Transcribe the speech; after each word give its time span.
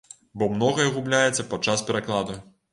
Бо 0.41 0.47
многае 0.53 0.87
губляецца 0.95 1.47
падчас 1.53 1.87
перакладу. 1.91 2.43